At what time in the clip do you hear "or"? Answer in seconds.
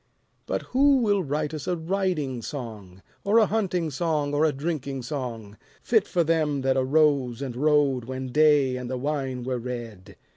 3.23-3.37, 4.33-4.45